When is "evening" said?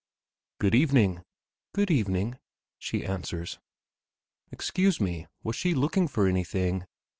0.73-1.21, 1.91-2.39